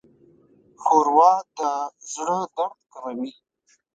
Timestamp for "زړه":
2.13-2.37